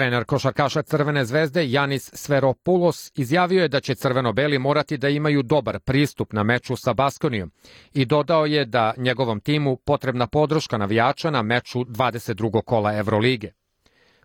Trener 0.00 0.24
košarkaša 0.24 0.82
Crvene 0.82 1.24
zvezde 1.24 1.70
Janis 1.70 2.10
Sveropoulos 2.12 3.12
izjavio 3.14 3.62
je 3.62 3.68
da 3.68 3.80
će 3.80 3.94
crveno-beli 3.94 4.58
morati 4.58 4.96
da 4.98 5.08
imaju 5.08 5.42
dobar 5.42 5.80
pristup 5.80 6.32
na 6.32 6.42
meču 6.42 6.76
sa 6.76 6.94
Baskonijom 6.94 7.52
i 7.92 8.04
dodao 8.04 8.46
je 8.46 8.64
da 8.64 8.94
njegovom 8.96 9.40
timu 9.40 9.76
potrebna 9.76 10.26
podrška 10.26 10.78
navijača 10.78 11.30
na 11.30 11.42
meču 11.42 11.84
22. 11.84 12.62
kola 12.62 12.96
Evrolige. 12.96 13.52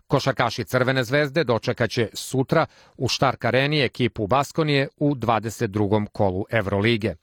Košarkaši 0.06 0.64
Crvene 0.64 1.04
zvezde 1.04 1.44
dočekaće 1.44 2.08
sutra 2.12 2.66
u 2.96 3.08
Štark 3.08 3.44
areni 3.44 3.82
ekipu 3.82 4.26
Baskonije 4.26 4.88
u 4.96 5.14
22. 5.14 6.06
kolu 6.12 6.44
Evrolige. 6.50 7.14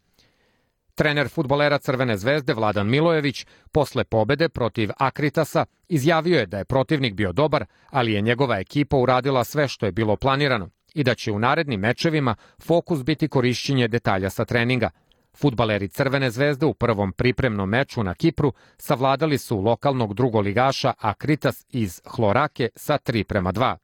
Trener 0.96 1.30
futbolera 1.30 1.78
Crvene 1.78 2.18
zvezde 2.18 2.54
Vladan 2.54 2.90
Milojević 2.90 3.46
posle 3.72 4.04
pobede 4.04 4.50
protiv 4.50 4.90
Akritasa 4.98 5.66
izjavio 5.88 6.40
je 6.40 6.46
da 6.46 6.58
je 6.58 6.66
protivnik 6.66 7.14
bio 7.14 7.32
dobar, 7.32 7.66
ali 7.90 8.14
je 8.14 8.22
njegova 8.22 8.60
ekipa 8.60 8.98
uradila 8.98 9.44
sve 9.44 9.68
što 9.68 9.86
je 9.86 9.92
bilo 9.92 10.16
planirano 10.16 10.70
i 10.94 11.04
da 11.04 11.16
će 11.16 11.32
u 11.32 11.40
narednim 11.40 11.80
mečevima 11.80 12.36
fokus 12.62 13.04
biti 13.04 13.28
korišćenje 13.28 13.88
detalja 13.88 14.30
sa 14.30 14.46
treninga. 14.46 14.90
Futbaleri 15.36 15.88
Crvene 15.88 16.32
zvezde 16.32 16.66
u 16.66 16.74
prvom 16.74 17.12
pripremnom 17.12 17.70
meču 17.70 18.04
na 18.04 18.14
Kipru 18.14 18.54
savladali 18.78 19.38
su 19.38 19.60
lokalnog 19.60 20.14
drugoligaša 20.14 20.94
Akritas 21.00 21.66
iz 21.70 22.02
Hlorake 22.06 22.70
sa 22.76 22.98
3 22.98 23.24
prema 23.24 23.54
2. 23.54 23.76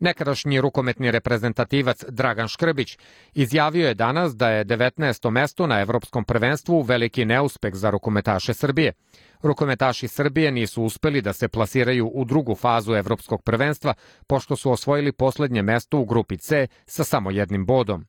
Nekadašnji 0.00 0.60
rukometni 0.60 1.10
reprezentativac 1.10 2.04
Dragan 2.08 2.48
Škrbić 2.48 2.98
izjavio 3.34 3.88
je 3.88 3.94
danas 3.94 4.36
da 4.36 4.50
je 4.50 4.64
19. 4.64 5.30
mesto 5.30 5.66
na 5.66 5.80
evropskom 5.80 6.24
prvenstvu 6.24 6.82
veliki 6.82 7.24
neuspeh 7.24 7.74
za 7.74 7.90
rukometaše 7.90 8.54
Srbije. 8.54 8.92
Rukometaši 9.42 10.08
Srbije 10.08 10.52
nisu 10.52 10.82
uspeli 10.82 11.20
da 11.20 11.32
se 11.32 11.48
plasiraju 11.48 12.06
u 12.06 12.24
drugu 12.24 12.54
fazu 12.54 12.94
evropskog 12.94 13.42
prvenstva 13.42 13.94
pošto 14.26 14.56
su 14.56 14.70
osvojili 14.70 15.12
poslednje 15.12 15.62
mesto 15.62 15.98
u 15.98 16.04
grupi 16.04 16.36
C 16.36 16.66
sa 16.86 17.04
samo 17.04 17.30
jednim 17.30 17.66
bodom. 17.66 18.06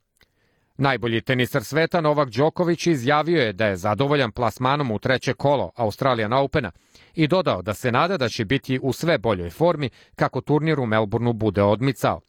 Najbolji 0.78 1.22
tenisar 1.22 1.64
sveta 1.64 2.02
Novak 2.02 2.30
Đoković 2.30 2.88
izjavio 2.88 3.42
je 3.42 3.54
da 3.54 3.66
je 3.66 3.78
zadovoljan 3.78 4.32
plasmanom 4.32 4.92
u 4.92 5.00
treće 5.00 5.34
kolo 5.34 5.72
Australijan 5.76 6.34
Opena 6.34 6.72
i 7.16 7.28
dodao 7.28 7.62
da 7.62 7.74
se 7.74 7.92
nada 7.92 8.18
da 8.18 8.30
će 8.30 8.46
biti 8.46 8.80
u 8.82 8.94
sve 8.94 9.18
boljoj 9.18 9.50
formi 9.50 9.90
kako 10.16 10.42
turnir 10.42 10.80
u 10.80 10.86
Melbourneu 10.86 11.34
bude 11.34 11.62
odmicao. 11.62 12.22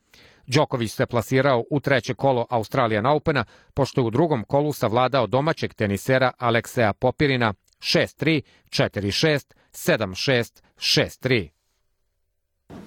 Đoković 0.47 0.93
se 0.93 1.07
plasirao 1.07 1.65
u 1.71 1.81
treće 1.81 2.15
kolo 2.15 2.47
Australijan 2.51 3.07
Opena, 3.07 3.45
pošto 3.75 4.01
je 4.01 4.05
u 4.05 4.11
drugom 4.11 4.45
kolu 4.45 4.73
savladao 4.73 5.27
domaćeg 5.27 5.75
tenisera 5.75 6.33
Alekseja 6.39 6.93
Popirina 6.93 7.55
6-3, 7.79 8.41
4-6, 8.69 9.55
7-6, 9.73 10.63
6-3. 10.77 11.49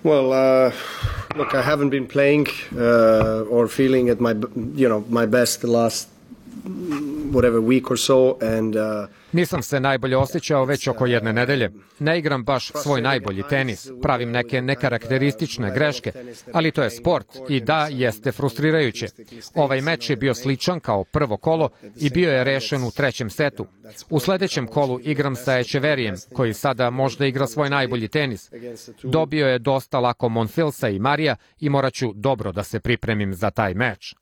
Well, 0.04 0.68
uh, 0.68 0.74
look, 1.36 1.54
I 1.54 1.62
haven't 1.62 1.90
been 1.90 2.08
playing 2.08 2.48
uh, 2.76 3.44
or 3.50 3.68
feeling 3.68 4.10
at 4.10 4.20
my, 4.20 4.34
you 4.76 4.88
know, 4.90 5.06
my 5.10 5.26
best 5.26 5.62
the 5.62 5.68
last 5.68 6.08
whatever 7.32 7.60
week 7.60 7.92
or 7.92 8.00
so 8.00 8.38
and 8.42 8.76
uh, 8.76 9.08
Nisam 9.32 9.62
se 9.62 9.80
najbolje 9.80 10.18
osjećao 10.18 10.66
već 10.66 10.88
oko 10.88 11.06
jedne 11.06 11.34
nedelje. 11.34 11.72
Ne 12.00 12.20
igram 12.20 12.44
baš 12.44 12.72
svoj 12.84 13.02
najbolji 13.02 13.44
tenis, 13.50 13.90
pravim 14.02 14.32
neke 14.32 14.62
nekarakteristične 14.62 15.72
greške, 15.74 16.12
ali 16.54 16.72
to 16.72 16.84
je 16.84 16.90
sport 16.90 17.28
i 17.50 17.60
da, 17.60 17.88
jeste 17.92 18.32
frustrirajuće. 18.32 19.08
Ovaj 19.56 19.82
meč 19.82 20.10
je 20.10 20.16
bio 20.16 20.34
sličan 20.34 20.80
kao 20.80 21.04
prvo 21.04 21.38
kolo 21.38 21.70
i 21.96 22.10
bio 22.10 22.32
je 22.32 22.44
rešen 22.44 22.84
u 22.84 22.92
trećem 22.92 23.30
setu. 23.30 23.68
U 24.10 24.20
sledećem 24.20 24.68
kolu 24.68 25.00
igram 25.04 25.36
sa 25.36 25.60
Echeverijem, 25.60 26.16
koji 26.34 26.54
sada 26.54 26.90
možda 26.90 27.26
igra 27.26 27.48
svoj 27.48 27.70
najbolji 27.70 28.08
tenis. 28.08 28.52
Dobio 29.04 29.48
je 29.48 29.60
dosta 29.60 30.00
lako 30.00 30.30
Monfilsa 30.30 30.90
i 30.90 31.00
Marija 31.00 31.36
i 31.60 31.70
moraću 31.70 32.14
dobro 32.16 32.52
da 32.52 32.64
se 32.64 32.80
pripremim 32.80 33.34
za 33.34 33.50
taj 33.50 33.74
meč. 33.74 34.16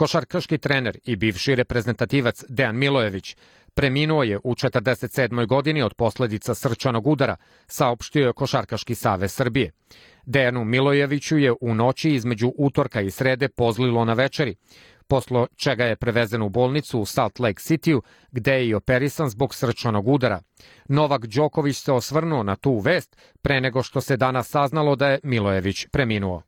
Košarkaški 0.00 0.58
trener 0.58 0.96
i 1.04 1.16
bivši 1.16 1.54
reprezentativac 1.54 2.44
Dejan 2.48 2.76
Milojević 2.76 3.36
preminuo 3.74 4.22
je 4.22 4.38
u 4.44 4.54
47. 4.54 5.46
godini 5.46 5.82
od 5.82 5.94
posledica 5.94 6.54
srčanog 6.54 7.06
udara, 7.06 7.36
saopštio 7.66 8.26
je 8.26 8.32
Košarkaški 8.32 8.94
savez 8.94 9.32
Srbije. 9.32 9.72
Dejanu 10.26 10.64
Milojeviću 10.64 11.38
je 11.38 11.52
u 11.60 11.74
noći 11.74 12.10
između 12.10 12.52
utorka 12.58 13.00
i 13.00 13.10
srede 13.10 13.48
pozlilo 13.48 14.04
na 14.04 14.12
večeri, 14.12 14.54
poslo 15.08 15.46
čega 15.56 15.84
je 15.84 15.96
prevezen 15.96 16.42
u 16.42 16.48
bolnicu 16.48 17.00
u 17.00 17.06
Salt 17.06 17.38
Lake 17.38 17.60
City-u, 17.60 18.02
gde 18.30 18.52
je 18.52 18.68
i 18.68 18.74
operisan 18.74 19.28
zbog 19.28 19.54
srčanog 19.54 20.08
udara. 20.08 20.40
Novak 20.88 21.26
Đoković 21.26 21.76
se 21.76 21.92
osvrnuo 21.92 22.42
na 22.42 22.56
tu 22.56 22.78
vest 22.78 23.16
pre 23.42 23.60
nego 23.60 23.82
što 23.82 24.00
se 24.00 24.16
danas 24.16 24.48
saznalo 24.48 24.96
da 24.96 25.08
je 25.08 25.20
Milojević 25.22 25.86
preminuo. 25.86 26.42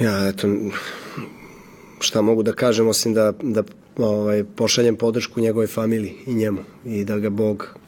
Ja, 0.00 0.28
eto, 0.28 0.48
šta 2.00 2.22
mogu 2.22 2.42
da 2.42 2.52
kažem 2.52 2.88
osim 2.88 3.14
da, 3.14 3.32
da 3.42 3.62
ovaj, 3.96 4.44
pošaljem 4.56 4.96
podršku 4.96 5.40
njegove 5.40 5.66
familiji 5.66 6.14
i 6.26 6.34
njemu 6.34 6.60
i 6.84 7.04
da 7.04 7.18
ga 7.18 7.30
Bog 7.30 7.78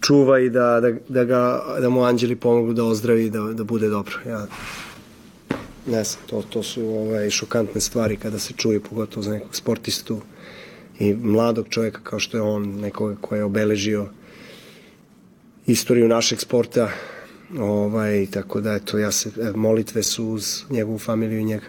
čuva 0.00 0.40
i 0.40 0.50
da, 0.50 0.80
da, 0.80 0.92
da, 1.08 1.24
ga, 1.24 1.62
da 1.80 1.88
mu 1.88 2.04
anđeli 2.04 2.36
pomogu 2.36 2.72
da 2.72 2.84
ozdravi 2.84 3.24
i 3.24 3.30
da, 3.30 3.40
da 3.40 3.64
bude 3.64 3.88
dobro. 3.88 4.14
Ja, 4.26 4.46
ne 5.86 6.04
znam, 6.04 6.22
to, 6.26 6.42
to 6.50 6.62
su 6.62 6.82
ovaj, 6.84 7.30
šokantne 7.30 7.80
stvari 7.80 8.16
kada 8.16 8.38
se 8.38 8.54
čuje, 8.56 8.80
pogotovo 8.80 9.22
za 9.22 9.30
nekog 9.30 9.56
sportistu 9.56 10.20
i 10.98 11.14
mladog 11.14 11.66
čovjeka 11.68 12.00
kao 12.02 12.18
što 12.18 12.36
je 12.36 12.42
on, 12.42 12.68
nekoga 12.80 13.16
ko 13.20 13.36
je 13.36 13.44
obeležio 13.44 14.06
istoriju 15.66 16.08
našeg 16.08 16.40
sporta, 16.40 16.90
ovaj, 17.58 18.26
tako 18.30 18.60
da 18.60 18.72
eto, 18.72 18.98
ja 18.98 19.12
se, 19.12 19.30
molitve 19.54 20.02
su 20.02 20.26
uz 20.26 20.64
njegovu 20.70 20.98
familiju 20.98 21.38
i 21.38 21.44
njega. 21.44 21.66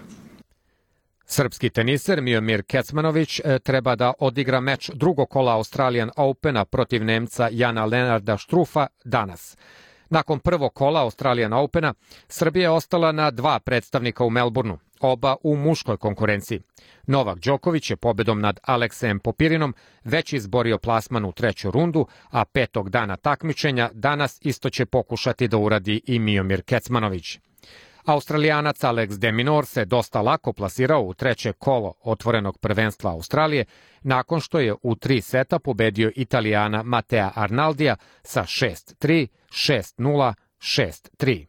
Srpski 1.32 1.70
teniser 1.70 2.22
Miomir 2.22 2.64
Kecmanović 2.64 3.40
e, 3.40 3.60
treba 3.60 3.96
da 3.96 4.14
odigra 4.20 4.60
meč 4.60 4.90
drugog 4.94 5.30
kola 5.30 5.54
Australian 5.54 6.12
Opena 6.18 6.66
protiv 6.66 7.04
Nemca 7.04 7.50
Jana 7.52 7.86
Lenarda 7.86 8.38
Štrufa 8.38 8.88
danas. 9.06 9.58
Nakon 10.10 10.40
prvog 10.40 10.74
kola 10.74 11.02
Australian 11.02 11.54
Opena, 11.54 11.94
Srbija 12.28 12.64
je 12.64 12.70
ostala 12.70 13.12
na 13.12 13.32
dva 13.32 13.60
predstavnika 13.60 14.24
u 14.24 14.30
Melbourneu, 14.30 14.78
oba 15.00 15.36
u 15.44 15.56
muškoj 15.56 15.98
konkurenciji. 15.98 16.62
Novak 17.08 17.40
Đoković 17.40 17.90
je 17.90 17.98
pobedom 17.98 18.42
nad 18.42 18.60
Aleksejem 18.64 19.20
Popirinom 19.20 19.76
već 20.04 20.34
izborio 20.34 20.78
plasman 20.78 21.26
u 21.26 21.32
treću 21.32 21.72
rundu, 21.72 22.08
a 22.30 22.46
petog 22.46 22.90
dana 22.90 23.16
takmičenja 23.16 23.90
danas 23.94 24.40
isto 24.42 24.70
će 24.70 24.86
pokušati 24.86 25.48
da 25.48 25.58
uradi 25.58 26.02
i 26.06 26.20
Miomir 26.20 26.62
Kecmanović. 26.62 27.40
Australijanac 28.06 28.84
Alex 28.84 29.18
de 29.18 29.32
Minor 29.32 29.66
se 29.66 29.86
dosta 29.86 30.22
lako 30.22 30.54
plasirao 30.54 31.02
u 31.02 31.14
treće 31.14 31.54
kolo 31.54 31.94
otvorenog 32.04 32.58
prvenstva 32.58 33.12
Australije 33.12 33.66
nakon 34.02 34.40
što 34.40 34.60
je 34.60 34.76
u 34.84 34.96
tri 34.96 35.22
seta 35.22 35.60
pobedio 35.60 36.12
Italijana 36.16 36.84
Matea 36.84 37.32
Arnaldija 37.36 37.96
sa 38.24 38.44
6-3, 38.44 39.28
6-0, 39.50 40.34
6-3. 40.60 41.46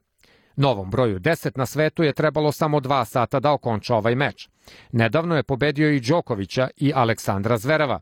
Novom 0.56 0.91
broju 0.91 1.21
10 1.21 1.59
na 1.59 1.66
svetu 1.66 2.03
je 2.03 2.12
trebalo 2.12 2.53
samo 2.53 2.81
dva 2.81 3.05
sata 3.05 3.41
da 3.41 3.53
okonča 3.53 3.94
ovaj 3.94 4.15
meč. 4.15 4.49
Nedavno 4.93 5.37
je 5.37 5.43
pobedio 5.43 5.91
i 5.91 6.00
Đokovića 6.00 6.69
i 6.77 6.93
Aleksandra 6.94 7.59
Zverava, 7.59 8.00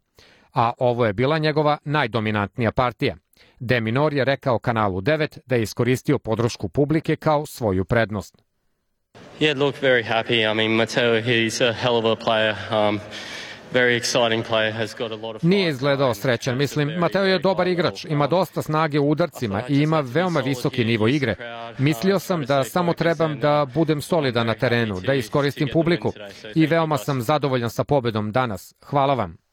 a 0.55 0.73
ovo 0.79 1.07
je 1.07 1.13
bila 1.13 1.39
njegova 1.39 1.79
najdominantnija 1.85 2.73
partija. 2.73 3.17
Deminor 3.61 4.15
je 4.15 4.25
rekao 4.25 4.59
kanalu 4.59 5.01
9 5.01 5.39
da 5.47 5.57
je 5.57 5.63
iskoristio 5.63 6.19
podršku 6.19 6.69
publike 6.69 7.17
kao 7.17 7.47
svoju 7.47 7.85
prednost. 7.85 8.43
Yeah, 9.41 9.59
look, 9.59 9.75
very 9.83 10.05
happy. 10.05 10.53
I 10.53 10.55
mean, 10.55 10.71
Matteo, 10.71 11.21
he's 11.21 11.71
a 11.71 11.73
hell 11.73 11.97
of 11.97 12.05
a 12.05 12.25
player. 12.25 12.55
Um, 12.71 13.01
very 13.73 13.97
exciting 13.97 14.43
player, 14.43 14.73
has 14.73 14.95
got 14.99 15.13
a 15.13 15.17
lot 15.17 15.37
of 15.37 15.43
Nije 15.43 15.69
izgledao 15.69 16.15
srećan. 16.15 16.57
Mislim, 16.57 16.89
Mateo 16.99 17.25
je 17.25 17.39
dobar 17.39 17.67
igrač, 17.67 18.05
ima 18.05 18.27
dosta 18.27 18.63
snage 18.63 18.99
u 18.99 19.11
udarcima 19.11 19.63
i 19.69 19.79
ima 19.79 20.01
veoma 20.01 20.41
visoki 20.41 20.85
nivo 20.85 21.09
igre. 21.09 21.37
Mislio 21.79 22.19
sam 22.19 22.45
da 22.45 22.65
samo 22.65 22.93
trebam 22.93 23.41
da 23.41 23.67
budem 23.75 24.01
solidan 24.03 24.47
na 24.47 24.55
terenu, 24.55 25.01
da 25.01 25.15
iskoristim 25.15 25.69
publiku 25.73 26.13
i 26.55 26.67
veoma 26.67 26.99
sam 26.99 27.23
zadovoljan 27.23 27.71
sa 27.71 27.85
pobedom 27.85 28.33
danas. 28.33 28.75
Hvala 28.85 29.15
vam. 29.15 29.48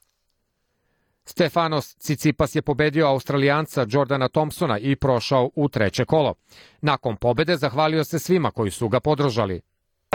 Stefanos 1.26 1.96
Cicipas 1.98 2.56
je 2.56 2.62
pobedio 2.62 3.08
Australijanca 3.08 3.86
Jordana 3.90 4.28
Thompsona 4.28 4.80
i 4.80 4.96
prošao 4.96 5.50
u 5.56 5.70
treće 5.70 6.06
kolo. 6.06 6.34
Nakon 6.82 7.18
pobede 7.18 7.58
zahvalio 7.58 8.04
se 8.04 8.20
svima 8.20 8.52
koji 8.52 8.72
su 8.72 8.90
ga 8.90 9.00
podržali. 9.00 9.62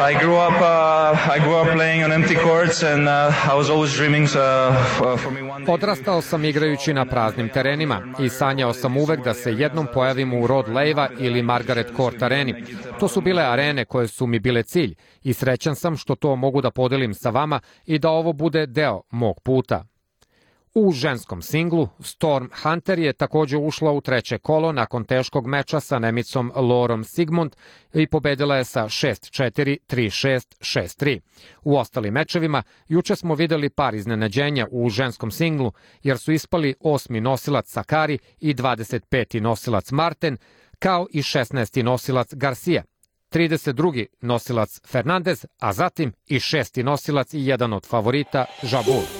I 0.01 0.15
grew 0.15 0.49
up 0.49 0.55
uh, 0.55 1.37
I 1.37 1.41
grew 1.41 1.63
up 1.63 1.69
playing 1.69 2.05
on 2.05 2.13
empty 2.13 2.37
courts 2.45 2.83
and 2.83 3.03
uh, 3.03 3.53
I 3.53 3.57
was 3.59 3.71
always 3.71 3.97
dreaming 3.97 4.25
uh, 4.25 5.19
for 5.19 5.33
me 5.33 5.43
one 5.43 5.65
day 5.65 5.73
Odrastao 5.73 6.23
sam 6.23 6.45
igrajući 6.45 6.95
na 6.95 7.07
praznim 7.07 7.49
terenima 7.49 8.03
i 8.21 8.29
sanjao 8.29 8.73
sam 8.73 8.97
uvek 8.97 9.25
da 9.25 9.35
se 9.35 9.53
jednom 9.53 9.87
pojavim 9.95 10.35
u 10.35 10.47
Rod 10.47 10.69
Lejva 10.69 11.09
ili 11.19 11.43
Margaret 11.43 11.97
Court 11.97 12.23
areni. 12.23 12.65
To 13.01 13.09
su 13.09 13.21
bile 13.21 13.43
arene 13.43 13.85
koje 13.85 14.09
su 14.09 14.27
mi 14.27 14.39
bile 14.39 14.63
cilj 14.63 14.95
i 15.23 15.33
srećan 15.33 15.77
sam 15.77 15.97
što 15.97 16.15
to 16.15 16.37
mogu 16.37 16.61
da 16.61 16.71
podelim 16.71 17.15
sa 17.15 17.31
vama 17.31 17.61
i 17.87 17.99
da 17.99 18.11
ovo 18.11 18.33
bude 18.33 18.67
deo 18.67 19.03
mog 19.11 19.41
puta. 19.41 19.85
U 20.75 20.93
ženskom 20.93 21.43
singlu 21.43 21.89
Storm 22.01 22.49
Hunter 22.63 22.99
je 22.99 23.13
takođe 23.13 23.57
ušla 23.57 23.93
u 23.93 24.01
treće 24.01 24.39
kolo 24.39 24.73
nakon 24.73 25.05
teškog 25.05 25.47
meča 25.47 25.81
sa 25.81 25.99
Nemicom 25.99 26.53
Lorom 26.57 27.05
Sigmund 27.05 27.57
i 27.95 28.07
pobedila 28.07 28.57
je 28.57 28.65
sa 28.65 28.85
6-4, 28.85 29.77
3-6, 29.89 30.41
6-3. 30.61 31.21
U 31.63 31.77
ostalim 31.77 32.15
mečevima 32.15 32.63
juče 32.89 33.17
smo 33.17 33.35
videli 33.35 33.71
par 33.71 33.95
iznenađenja 33.95 34.67
u 34.71 34.89
ženskom 34.89 35.31
singlu 35.31 35.73
jer 36.03 36.19
su 36.19 36.33
ispali 36.33 36.75
osmi 36.81 37.21
nosilac 37.21 37.69
Sakari 37.69 38.19
i 38.41 38.55
25. 38.55 39.41
nosilac 39.41 39.91
Marten 39.91 40.37
kao 40.79 41.07
i 41.11 41.23
16. 41.23 41.83
nosilac 41.83 42.35
Garcia. 42.35 42.83
32. 43.31 44.07
nosilac 44.21 44.81
Fernandez, 44.87 45.47
a 45.61 45.73
zatim 45.73 46.13
i 46.27 46.41
šesti 46.41 46.83
nosilac 46.83 47.35
i 47.35 47.47
jedan 47.47 47.73
od 47.73 47.87
favorita 47.87 48.45
Žabul. 48.63 49.20